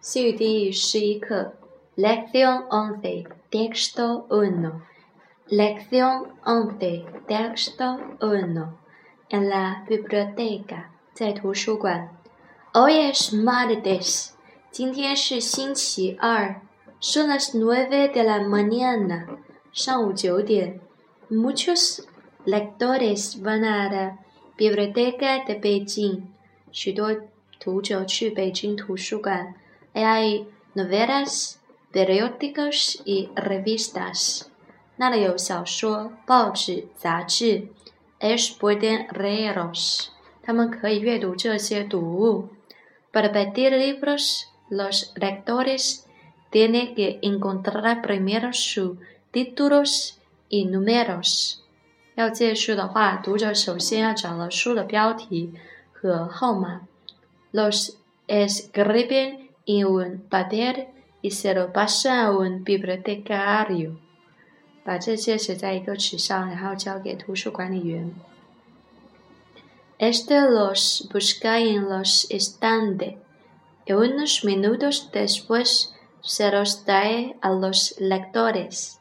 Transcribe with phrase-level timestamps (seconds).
[0.00, 1.54] 西语第十一课
[1.96, 4.82] ，Lección once, texto uno.
[5.48, 8.74] Lección once, texto uno.
[9.28, 12.16] En la biblioteca，在图书馆。
[12.72, 14.28] Hoy es martes，
[14.70, 16.62] 今天是星期二。
[17.00, 19.26] Son las nueve de la mañana，
[19.72, 20.78] 上午九点。
[21.28, 22.04] Muchos
[22.46, 24.18] lectores van a la
[24.56, 26.22] biblioteca de Beijing，
[26.70, 27.16] 许多
[27.58, 29.56] 读者去北京图书馆。
[29.93, 31.59] hay novelas,
[31.91, 34.47] periódicos y revistas.
[34.97, 37.67] 那里有小说、报纸、杂志。
[38.19, 40.07] Ellos pueden leerlos.
[40.41, 42.49] 他们可以阅读这些读物。
[43.11, 46.05] Para pedir libros, los lectores
[46.51, 48.97] tienen que encontrar primero sus
[49.31, 50.13] títulos
[50.49, 51.57] y números.
[52.15, 55.51] 要借书的话，读者首先要找到书的标题
[55.91, 56.87] 和号码。
[57.51, 57.95] Los
[58.27, 60.87] escriben en un papel
[61.21, 63.95] y se lo pasa a un bibliotecario.
[64.83, 68.13] 把这些写在一个纸上，然后交给图书管理员。
[69.97, 73.15] Este los busca en los estantes
[73.85, 78.95] y unos minutos después se los trae a los lectores.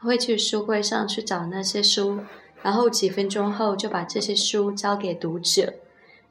[0.00, 2.20] 会去书柜上去找那些书，
[2.62, 5.74] 然后几分钟后就把这些书交给读者。¿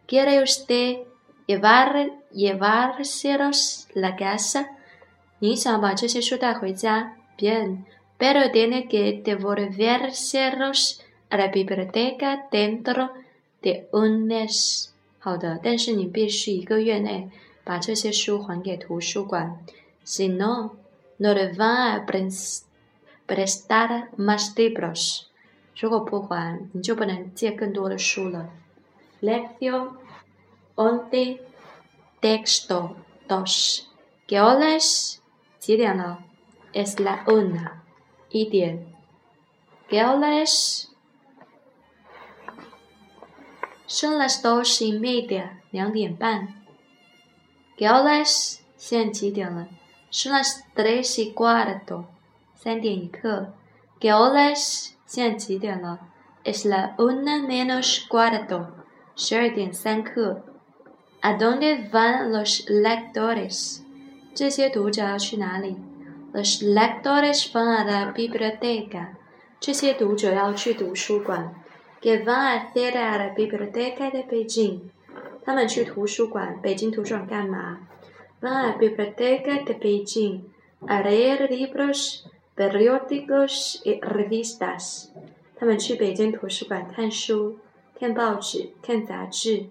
[0.08, 1.06] Quiere usted
[1.50, 4.72] llevar llevárselos la casa.
[7.38, 7.86] Bien,
[8.18, 13.12] pero tiene que devolvérselos a la biblioteca dentro
[13.62, 14.92] de un mes.
[15.20, 17.30] 好的，但是你必须一个月内
[17.64, 19.58] 把这些书还给图书馆，
[20.06, 20.76] si no,
[21.18, 22.06] no le van a
[23.28, 25.24] prestar más libros.
[25.76, 28.50] 如果不还，你就不能借更多的书了。
[29.22, 29.94] Lección
[30.83, 31.43] 11
[32.21, 32.97] texto
[33.29, 33.93] 2.
[34.27, 35.23] ¿Qué hora es?
[36.73, 37.85] Es la una
[38.31, 38.81] y diez.
[39.91, 40.91] ¿Qué hora es?
[43.85, 45.63] Son las dos y media,
[47.77, 48.65] ¿Qué hora es?
[50.09, 52.09] Son las tres y cuarto,
[54.01, 54.97] ¿Qué hora es?
[56.43, 58.73] Es la una menos cuarto,
[59.15, 60.50] 12.3
[61.23, 63.83] ¿A dónde van los lectores?
[64.35, 65.77] 这些读者去哪里
[66.33, 69.19] Los lectores van a la biblioteca.
[69.61, 69.75] ¿Qué
[72.25, 74.91] van a hacer a la biblioteca de Beijing?
[75.45, 75.67] Van a
[78.63, 80.45] la biblioteca de Beijing
[80.87, 85.11] a leer libros, periódicos y revistas.
[85.57, 87.59] 他们去北京图书馆看书、
[87.99, 89.67] 看报纸、看杂志。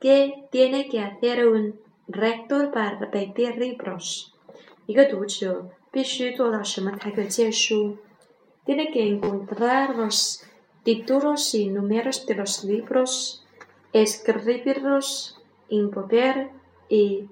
[0.00, 4.32] ¿Qué tiene que hacer un rector para pedir libros?
[4.86, 7.96] 一个读者必须做到什么才能借书
[8.66, 10.42] Tiene que encontrar los
[10.82, 13.44] títulos y números de los libros,
[13.92, 15.38] escribirlos
[15.68, 16.48] en papel
[16.88, 17.28] y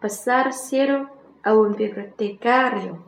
[0.00, 1.08] pasárselo
[1.42, 2.98] a un bibliotecario.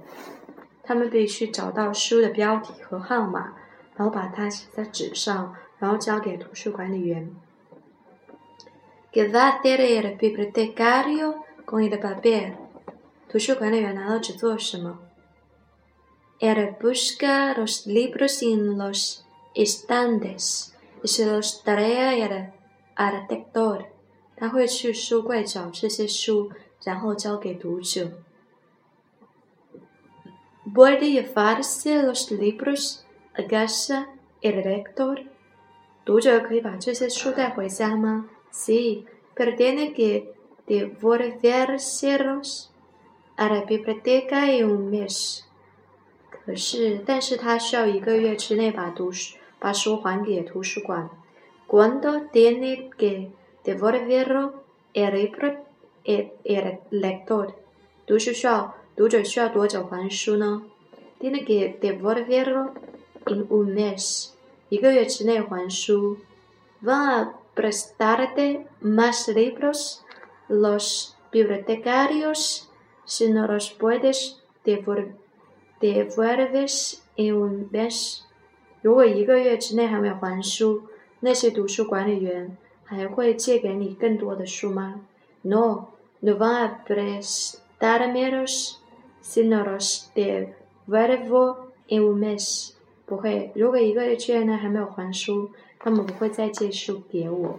[0.85, 3.55] 他们必须找到书的标题和号码，
[3.97, 7.35] 然后把它写在纸上，然后交给图书管理员。
[9.12, 12.58] ¿Qué va a hacer el bibliotecario con el papel?
[16.40, 22.54] Él busca los libros en los estantes y se los trae al,
[22.96, 23.88] al lector.
[30.74, 34.10] ¿Puede llevarse los libros a casa
[34.42, 35.26] el lector?
[36.06, 40.34] 读者可以把这些书带回家吗 ？Sí, pero tiene que
[40.68, 42.72] devolvérselos
[43.36, 45.44] a la biblioteca en un mes.
[46.32, 51.10] 可是，但是他需要一个月之内把读书把书还给图书馆。¿
[51.68, 53.32] Cuándo tiene que
[53.64, 54.64] devolverlo
[54.94, 55.58] el libro
[56.04, 57.54] el el lector？
[58.06, 60.64] 读书需要读者需要多久还书呢？
[61.20, 62.74] Tiene que devolverlo
[63.26, 64.30] en un mes，
[64.70, 66.18] 一个月之内还书。
[66.84, 70.04] Va prestarte más libros
[70.48, 72.70] los bibliotecarios
[73.06, 74.42] si no los puedes
[75.80, 78.24] devuelves en un mes。
[78.82, 80.84] 如果一个月之内还没有还书，
[81.20, 85.02] 那些图书管理员还会借给你更多的书吗？
[85.42, 85.88] No,
[86.20, 88.76] no van a prestármelos
[89.22, 92.76] si no los devuelvo en un mes。
[93.11, 95.51] 不会，如果一个月之内还没有还书。
[95.83, 97.59] 他们不会再借书给我。